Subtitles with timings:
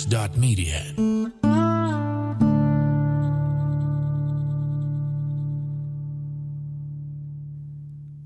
[0.00, 0.80] Podcast.media.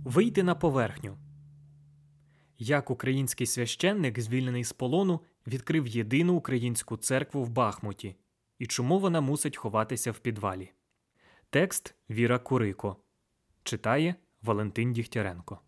[0.04, 1.16] Вийти на поверхню.
[2.58, 8.16] Як український священник, звільнений з полону, відкрив єдину українську церкву в Бахмуті
[8.58, 10.72] і чому вона мусить ховатися в підвалі.
[11.50, 12.96] Текст Віра Курико
[13.62, 15.60] читає Валентин Дігтяренко.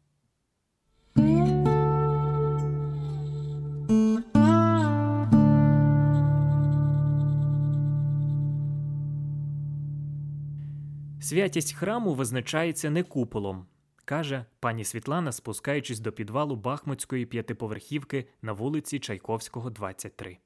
[11.26, 13.66] Святість храму визначається не куполом,
[14.04, 20.39] каже пані Світлана, спускаючись до підвалу Бахмутської п'ятиповерхівки на вулиці Чайковського, 23.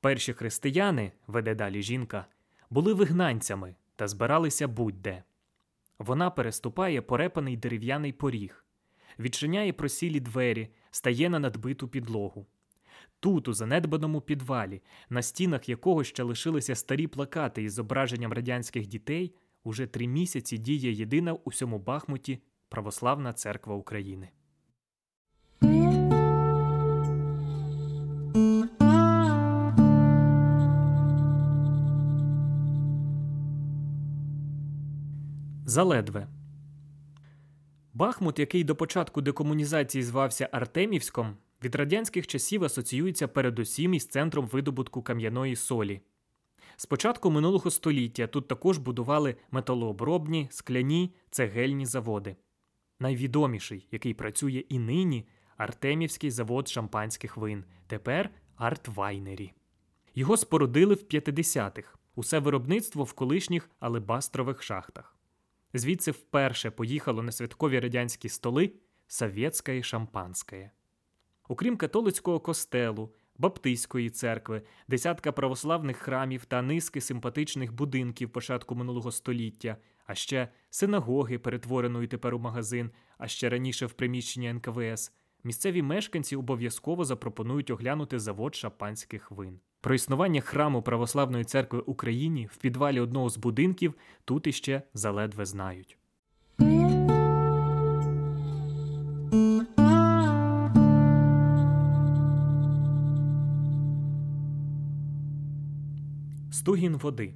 [0.00, 2.26] Перші християни, веде далі жінка,
[2.70, 5.22] були вигнанцями та збиралися будь-де.
[5.98, 8.64] Вона переступає порепаний дерев'яний поріг,
[9.18, 12.46] відчиняє просілі двері, стає на надбиту підлогу.
[13.20, 19.34] Тут, у занедбаному підвалі, на стінах якого ще лишилися старі плакати із зображенням радянських дітей,
[19.64, 24.28] уже три місяці діє єдина у всьому Бахмуті Православна Церква України.
[35.66, 36.28] Заледве.
[37.94, 45.02] Бахмут, який до початку декомунізації звався Артемівськом, від радянських часів асоціюється передусім із центром видобутку
[45.02, 46.00] кам'яної солі.
[46.76, 52.36] З початку минулого століття тут також будували металообробні, скляні, цегельні заводи.
[53.00, 59.52] Найвідоміший, який працює і нині, Артемівський завод шампанських вин, тепер Артвайнері.
[60.14, 65.16] Його спорудили в 50-х, усе виробництво в колишніх алебастрових шахтах.
[65.74, 68.72] Звідси вперше поїхало на святкові радянські столи
[69.06, 70.70] совєтське шампанське.
[71.48, 79.76] Окрім католицького костелу, Баптистської церкви, десятка православних храмів та низки симпатичних будинків початку минулого століття,
[80.06, 85.12] а ще синагоги, перетвореної тепер у магазин, а ще раніше в приміщення НКВС.
[85.44, 89.60] Місцеві мешканці обов'язково запропонують оглянути завод шампанських вин.
[89.80, 93.94] Про існування храму Православної церкви Україні в підвалі одного з будинків
[94.24, 95.98] тут іще заледве знають.
[106.64, 107.34] Стугін води.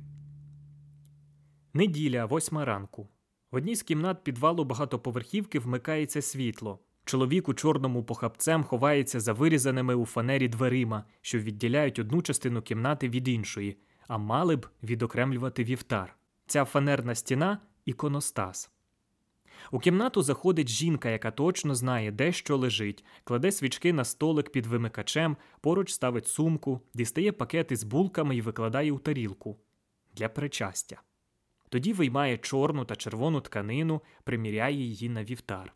[1.75, 3.09] Неділя, восьма ранку.
[3.51, 6.79] В одній з кімнат підвалу багатоповерхівки вмикається світло.
[7.05, 13.09] Чоловік у чорному похапцем ховається за вирізаними у фанері дверима, що відділяють одну частину кімнати
[13.09, 16.17] від іншої, а мали б відокремлювати вівтар.
[16.47, 18.71] Ця фанерна стіна іконостас.
[19.71, 24.67] У кімнату заходить жінка, яка точно знає, де що лежить, кладе свічки на столик під
[24.67, 29.57] вимикачем, поруч ставить сумку, дістає пакети з булками і викладає у тарілку
[30.17, 31.03] для причастя.
[31.69, 35.75] Тоді виймає чорну та червону тканину, приміряє її на вівтар.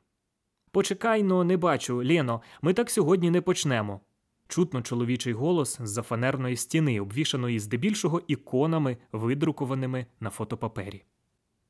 [0.70, 4.00] Почекай но, не бачу, Лєно, ми так сьогодні не почнемо.
[4.49, 11.04] Чутно чоловічий голос з-за фанерної стіни, обвішаної здебільшого іконами, видрукованими на фотопапері.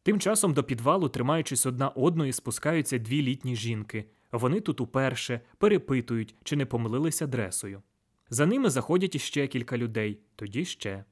[0.03, 4.05] Тим часом до підвалу, тримаючись одна одної, спускаються дві літні жінки.
[4.33, 7.83] Вони тут уперше перепитують, чи не помилилися дресою.
[8.31, 11.05] За ними заходять іще кілька людей, тоді ще.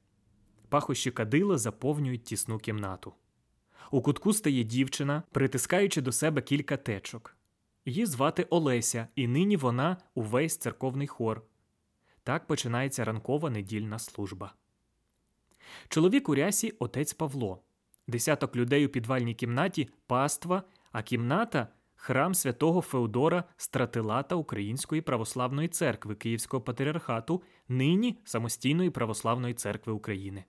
[0.69, 3.13] Пахощі кадила заповнюють тісну кімнату.
[3.91, 7.35] У кутку стає дівчина, притискаючи до себе кілька течок.
[7.85, 11.41] Її звати Олеся, і нині вона увесь церковний хор.
[12.23, 14.53] Так починається ранкова недільна служба.
[15.89, 17.63] Чоловік у рясі отець Павло.
[18.11, 26.15] Десяток людей у підвальній кімнаті паства, а кімната храм святого Феодора Стратилата Української православної церкви
[26.15, 30.43] Київського патріархату, нині самостійної православної церкви України.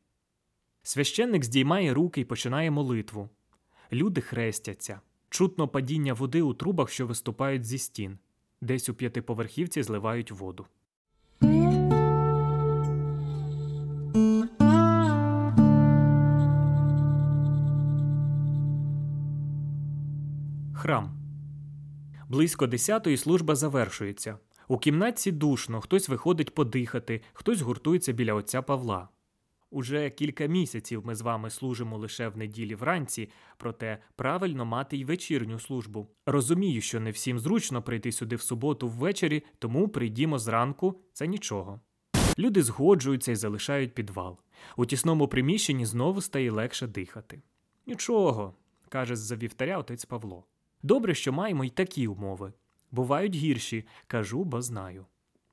[0.83, 3.29] Священник здіймає руки і починає молитву.
[3.93, 5.01] Люди хрестяться.
[5.31, 8.19] Чутно падіння води у трубах, що виступають зі стін,
[8.61, 10.67] десь у п'ятиповерхівці зливають воду.
[20.83, 21.11] Храм.
[22.29, 24.39] Близько десятої служба завершується.
[24.69, 29.09] У кімнатці душно, хтось виходить подихати, хтось гуртується біля отця Павла.
[29.71, 35.05] Уже кілька місяців ми з вами служимо лише в неділі вранці, проте правильно мати й
[35.05, 36.09] вечірню службу.
[36.27, 41.81] Розумію, що не всім зручно прийти сюди в суботу ввечері, тому прийдімо зранку це нічого.
[42.39, 44.39] Люди згоджуються і залишають підвал.
[44.77, 47.43] У тісному приміщенні знову стає легше дихати.
[47.87, 48.55] Нічого,
[48.89, 50.45] каже з-за вівтаря отець Павло.
[50.83, 52.53] Добре, що маємо й такі умови.
[52.91, 55.07] Бувають гірші, кажу, бо знаю.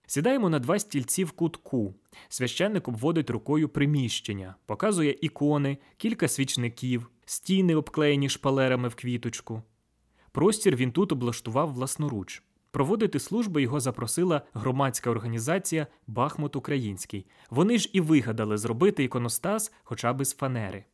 [0.07, 1.95] Сідаємо на два стільці в кутку.
[2.29, 9.61] Священник обводить рукою приміщення, показує ікони, кілька свічників, стіни, обклеєні шпалерами в квіточку.
[10.31, 12.43] Простір він тут облаштував власноруч.
[12.71, 17.25] Проводити служби його запросила громадська організація Бахмут Український.
[17.49, 20.85] Вони ж і вигадали зробити іконостас хоча б з фанери.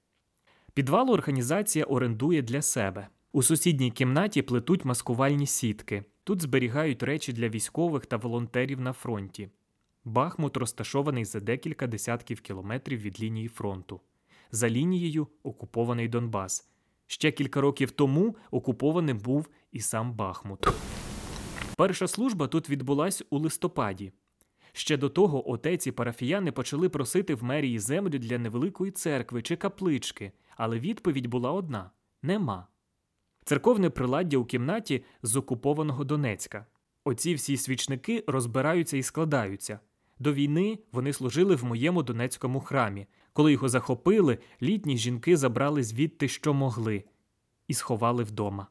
[0.74, 3.08] Підвалу організація орендує для себе.
[3.36, 6.04] У сусідній кімнаті плетуть маскувальні сітки.
[6.24, 9.50] Тут зберігають речі для військових та волонтерів на фронті.
[10.06, 14.02] Бахмут розташований за декілька десятків кілометрів від лінії фронту.
[14.52, 16.70] За лінією окупований Донбас.
[17.08, 20.68] Ще кілька років тому окупованим був і сам Бахмут.
[21.78, 24.12] Перша служба тут відбулась у листопаді.
[24.74, 29.56] Ще до того отець і парафіяни почали просити в мерії землю для невеликої церкви чи
[29.56, 31.92] каплички, але відповідь була одна
[32.22, 32.68] нема.
[33.47, 36.65] Церковне приладдя у кімнаті з окупованого Донецька.
[37.03, 39.80] Оці всі свічники розбираються і складаються.
[40.19, 43.07] До війни вони служили в моєму донецькому храмі.
[43.33, 47.03] Коли його захопили, літні жінки забрали звідти, що могли,
[47.68, 48.68] і сховали вдома.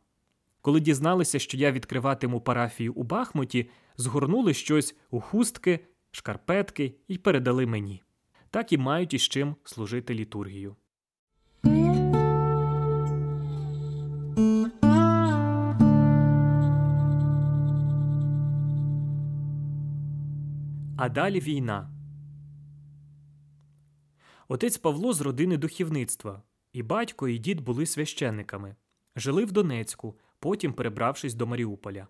[0.60, 5.80] Коли дізналися, що я відкриватиму парафію у Бахмуті, згорнули щось у хустки,
[6.10, 8.02] шкарпетки і передали мені.
[8.50, 10.76] Так і мають із чим служити літургію.
[21.04, 21.90] А далі війна.
[24.48, 26.42] Отець Павло з родини духівництва.
[26.72, 28.76] І батько, і дід були священниками.
[29.16, 32.06] Жили в Донецьку, потім перебравшись до Маріуполя.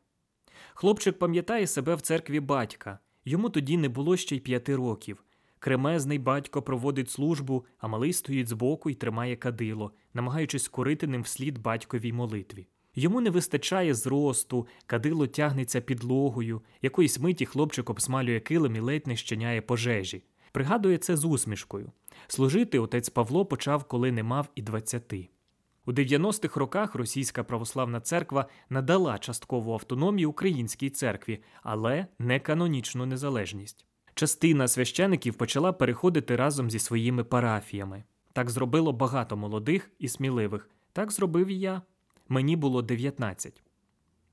[0.75, 2.99] Хлопчик пам'ятає себе в церкві батька.
[3.25, 5.25] Йому тоді не було ще й п'яти років.
[5.59, 11.59] Кремезний батько проводить службу, а малий стоїть збоку і тримає кадило, намагаючись корити ним вслід
[11.59, 12.67] батьковій молитві.
[12.95, 19.17] Йому не вистачає зросту, кадило тягнеться підлогою, якоїсь миті хлопчик обсмалює килим і ледь не
[19.17, 20.23] щеняє пожежі.
[20.53, 21.93] Пригадує це з усмішкою.
[22.27, 25.29] Служити отець Павло почав, коли не мав і двадцяти.
[25.87, 33.87] У 90-х роках Російська православна церква надала часткову автономію українській церкві, але не канонічну незалежність.
[34.15, 38.05] Частина священиків почала переходити разом зі своїми парафіями.
[38.33, 40.71] Так зробило багато молодих і сміливих.
[40.93, 41.83] Так зробив і я.
[42.29, 43.63] Мені було 19.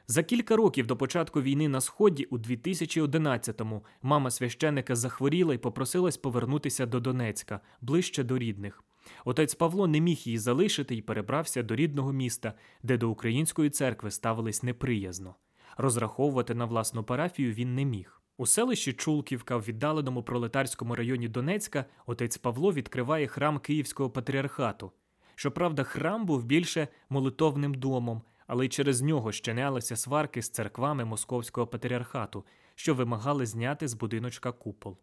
[0.07, 6.17] За кілька років до початку війни на сході, у 2011-му, мама священика захворіла і попросилась
[6.17, 8.83] повернутися до Донецька, ближче до рідних.
[9.25, 12.53] Отець Павло не міг її залишити і перебрався до рідного міста,
[12.83, 15.35] де до української церкви ставились неприязно.
[15.77, 18.21] Розраховувати на власну парафію він не міг.
[18.37, 24.91] У селищі Чулківка в віддаленому пролетарському районі Донецька отець Павло відкриває храм Київського патріархату.
[25.35, 31.67] Щоправда, храм був більше молитовним домом, але й через нього щинялися сварки з церквами Московського
[31.67, 32.45] патріархату,
[32.75, 34.97] що вимагали зняти з будиночка купол.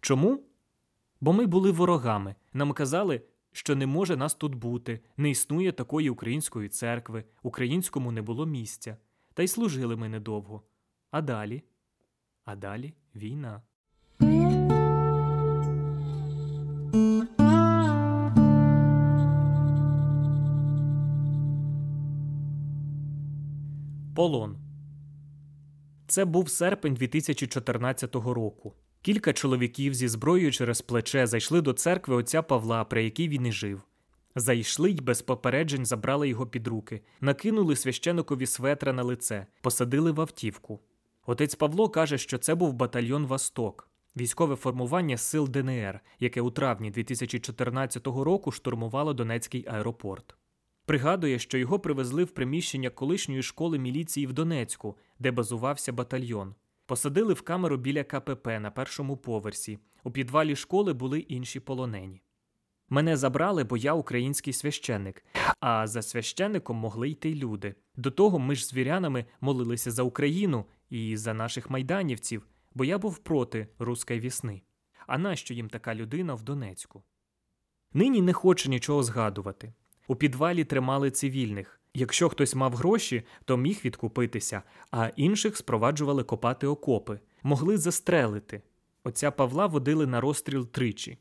[0.00, 0.42] Чому?
[1.20, 2.34] Бо ми були ворогами.
[2.52, 3.22] Нам казали,
[3.52, 8.96] що не може нас тут бути, не існує такої української церкви, українському не було місця.
[9.34, 10.62] Та й служили ми недовго.
[11.10, 11.62] А далі?
[12.44, 13.62] А далі війна.
[24.16, 24.56] Полон.
[26.06, 28.74] Це був серпень 2014 року.
[29.02, 33.52] Кілька чоловіків зі зброєю через плече зайшли до церкви отця Павла, при якій він і
[33.52, 33.82] жив.
[34.34, 40.20] Зайшли й без попереджень забрали його під руки, накинули священикові светра на лице, посадили в
[40.20, 40.80] автівку.
[41.26, 46.90] Отець Павло каже, що це був батальйон Восток, військове формування сил ДНР, яке у травні
[46.90, 50.36] 2014 року штурмувало Донецький аеропорт.
[50.84, 56.54] Пригадує, що його привезли в приміщення колишньої школи міліції в Донецьку, де базувався батальйон.
[56.86, 59.78] Посадили в камеру біля КПП на першому поверсі.
[60.04, 62.22] У підвалі школи були інші полонені.
[62.88, 65.24] Мене забрали, бо я український священник,
[65.60, 67.74] а за священником могли йти люди.
[67.96, 72.98] До того ми ж з вірянами молилися за Україну і за наших майданівців, бо я
[72.98, 74.62] був проти руської вісни.
[75.06, 77.02] А нащо їм така людина в Донецьку?
[77.92, 79.74] Нині не хочу нічого згадувати.
[80.06, 81.80] У підвалі тримали цивільних.
[81.94, 88.62] Якщо хтось мав гроші, то міг відкупитися, а інших спроваджували копати окопи, могли застрелити.
[89.04, 91.18] Отця Павла водили на розстріл тричі.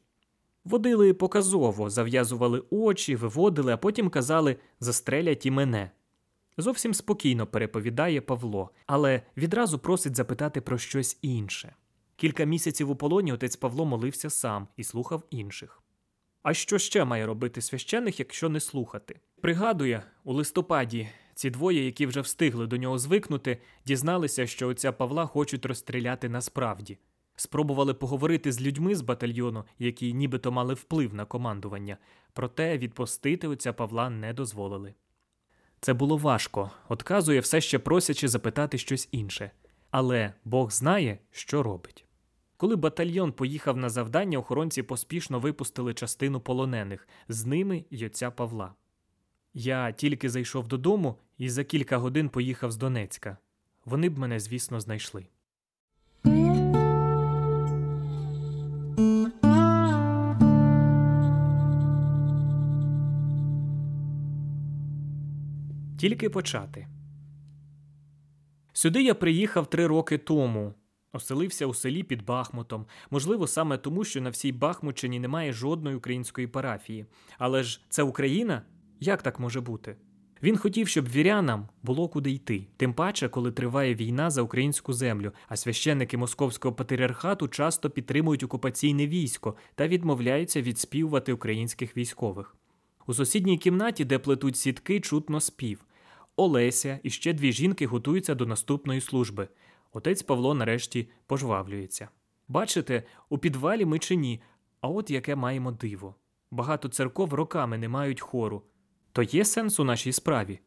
[0.66, 5.92] Водили показово, зав'язували очі, виводили, а потім казали застрелять і мене.
[6.58, 11.76] Зовсім спокійно переповідає Павло, але відразу просить запитати про щось інше.
[12.16, 15.81] Кілька місяців у полоні отець Павло молився сам і слухав інших.
[16.44, 19.20] А що ще має робити священик, якщо не слухати?
[19.42, 25.26] Пригадує, у листопаді ці двоє, які вже встигли до нього звикнути, дізналися, що отця Павла
[25.26, 26.98] хочуть розстріляти насправді.
[27.36, 31.98] Спробували поговорити з людьми з батальйону, які нібито мали вплив на командування,
[32.34, 34.94] проте відпустити отця Павла не дозволили.
[35.80, 39.52] Це було важко, отказує все ще просячи запитати щось інше.
[39.92, 42.06] Але Бог знає, що робить.
[42.62, 48.74] Коли батальйон поїхав на завдання, охоронці поспішно випустили частину полонених, з ними й отця Павла.
[49.54, 53.38] Я тільки зайшов додому і за кілька годин поїхав з Донецька.
[53.86, 55.28] Вони б мене, звісно, знайшли.
[65.98, 66.88] Тільки почати.
[68.74, 70.74] Сюди я приїхав три роки тому.
[71.14, 76.48] Оселився у селі під Бахмутом, можливо, саме тому, що на всій Бахмутчині немає жодної української
[76.48, 77.06] парафії.
[77.38, 78.62] Але ж це Україна?
[79.00, 79.96] Як так може бути?
[80.44, 85.32] Він хотів, щоб вірянам було куди йти, тим паче, коли триває війна за українську землю,
[85.48, 92.56] а священники московського патріархату часто підтримують окупаційне військо та відмовляються відспівувати українських військових.
[93.08, 95.86] У сусідній кімнаті, де плетуть сітки, чутно спів.
[96.36, 99.48] Олеся і ще дві жінки готуються до наступної служби.
[99.92, 102.10] Отець Павло нарешті пожвавлюється.
[102.48, 104.42] Бачите, у підвалі ми чи ні,
[104.82, 106.16] а от яке маємо диво.
[106.52, 108.64] Багато церков роками не мають хору.
[109.12, 110.60] То є сенс у нашій справі.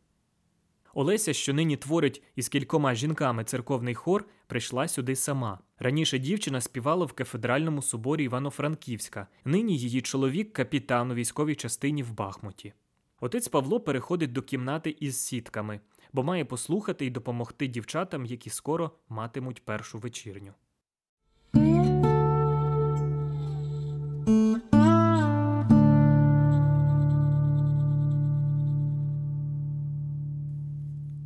[0.95, 5.59] Олеся, що нині творить із кількома жінками церковний хор, прийшла сюди сама.
[5.79, 12.13] Раніше дівчина співала в кафедральному соборі Івано-Франківська, нині її чоловік капітан у військовій частині в
[12.13, 12.73] Бахмуті.
[13.21, 15.81] Отець Павло переходить до кімнати із сітками,
[16.15, 20.53] бо має послухати і допомогти дівчатам, які скоро матимуть першу вечірню.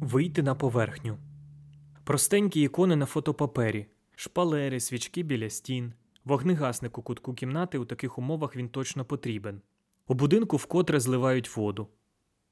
[0.00, 1.18] Вийти на поверхню.
[2.04, 5.92] Простенькі ікони на фотопапері, шпалери, свічки біля стін,
[6.24, 9.60] вогнегасник у кутку кімнати у таких умовах він точно потрібен.
[10.06, 11.88] У будинку вкотре зливають воду.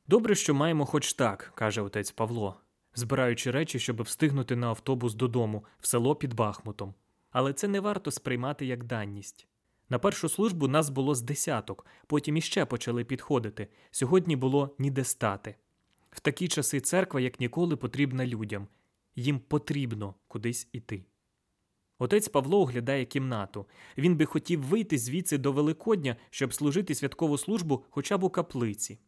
[0.08, 2.60] Добре, що маємо хоч так, каже отець Павло,
[2.94, 6.94] збираючи речі, щоб встигнути на автобус додому, в село під Бахмутом.
[7.30, 9.46] Але це не варто сприймати як данність.
[9.88, 13.68] На першу службу нас було з десяток, потім іще почали підходити.
[13.90, 15.54] Сьогодні було ніде стати.
[16.10, 18.68] В такі часи церква, як ніколи, потрібна людям,
[19.16, 21.04] їм потрібно кудись іти.
[21.98, 23.66] Отець Павло оглядає кімнату.
[23.98, 28.98] Він би хотів вийти звідси до Великодня, щоб служити святкову службу хоча б у каплиці.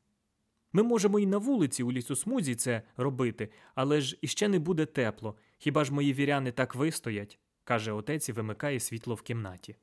[0.73, 5.37] Ми можемо і на вулиці у лісосмузі це робити, але ж іще не буде тепло.
[5.59, 7.39] Хіба ж мої віряни так вистоять?
[7.65, 9.77] каже отець і вимикає світло в кімнаті.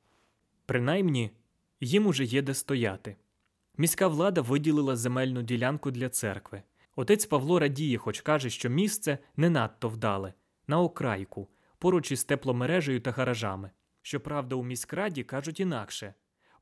[0.66, 1.32] Принаймні,
[1.80, 3.16] їм уже є де стояти.
[3.78, 6.64] Міська влада виділила земельну ділянку для церкви.
[6.96, 10.34] Отець Павло радіє, хоч каже, що місце не надто вдале,
[10.68, 11.48] на окрайку,
[11.80, 13.72] поруч із тепломережею та гаражами.
[14.02, 16.14] Щоправда, у міськраді кажуть інакше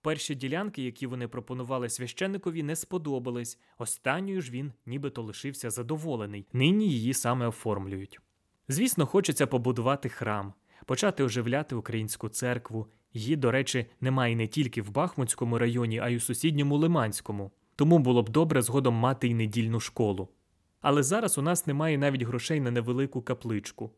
[0.04, 3.60] перші ділянки, які вони пропонували священникові, не сподобались.
[3.78, 6.48] Останньою ж він нібито лишився задоволений.
[6.54, 8.20] Нині її саме оформлюють.
[8.68, 10.54] Звісно, хочеться побудувати храм,
[10.86, 12.88] почати оживляти українську церкву.
[13.14, 17.52] Її, до речі, немає не тільки в Бахмутському районі, а й у сусідньому Лиманському.
[17.76, 20.30] Тому було б добре згодом мати й недільну школу.
[20.82, 23.92] Але зараз у нас немає навіть грошей на невелику капличку.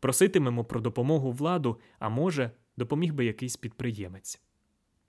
[0.00, 4.45] Проситимемо про допомогу владу, а може, допоміг би якийсь підприємець.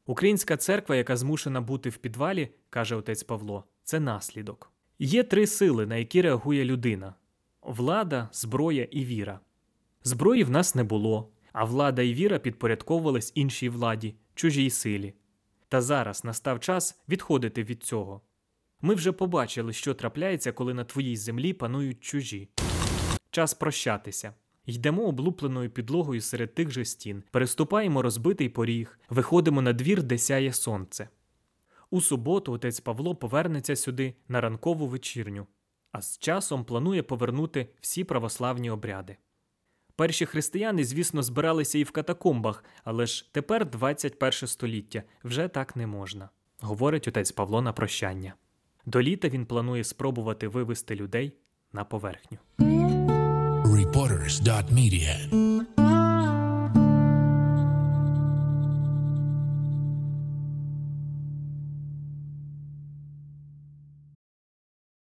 [0.07, 4.71] Українська церква, яка змушена бути в підвалі, каже отець Павло, це наслідок.
[4.99, 7.13] Є три сили, на які реагує людина:
[7.61, 9.39] влада, зброя і віра.
[10.03, 15.13] Зброї в нас не було, а влада і віра підпорядковувались іншій владі, чужій силі.
[15.69, 18.21] Та зараз настав час відходити від цього.
[18.81, 22.49] Ми вже побачили, що трапляється, коли на твоїй землі панують чужі.
[23.31, 24.33] Час прощатися.
[24.67, 30.53] Йдемо облупленою підлогою серед тих же стін, переступаємо розбитий поріг, виходимо на двір, де сяє
[30.53, 31.09] сонце.
[31.89, 35.47] У суботу отець Павло повернеться сюди на ранкову вечірню,
[35.91, 39.17] а з часом планує повернути всі православні обряди.
[39.95, 45.87] Перші християни, звісно, збиралися і в катакомбах, але ж тепер 21 століття вже так не
[45.87, 48.33] можна, говорить отець Павло на прощання.
[48.85, 51.33] До літа він планує спробувати вивести людей
[51.73, 52.37] на поверхню.
[54.71, 55.76] Media.